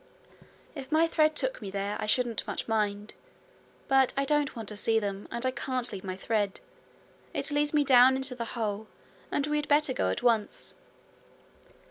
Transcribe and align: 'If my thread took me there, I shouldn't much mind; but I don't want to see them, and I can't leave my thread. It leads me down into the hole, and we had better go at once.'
'If 0.73 0.91
my 0.91 1.05
thread 1.05 1.35
took 1.35 1.61
me 1.61 1.69
there, 1.69 1.95
I 1.99 2.07
shouldn't 2.07 2.47
much 2.47 2.67
mind; 2.67 3.13
but 3.87 4.13
I 4.17 4.25
don't 4.25 4.55
want 4.55 4.67
to 4.69 4.75
see 4.75 4.97
them, 4.97 5.27
and 5.29 5.45
I 5.45 5.51
can't 5.51 5.91
leave 5.93 6.03
my 6.03 6.15
thread. 6.15 6.59
It 7.35 7.51
leads 7.51 7.71
me 7.71 7.83
down 7.83 8.15
into 8.15 8.33
the 8.33 8.45
hole, 8.57 8.87
and 9.31 9.45
we 9.45 9.57
had 9.57 9.67
better 9.67 9.93
go 9.93 10.09
at 10.09 10.23
once.' 10.23 10.73